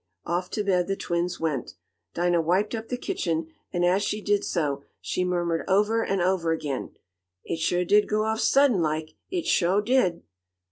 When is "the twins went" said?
0.87-1.75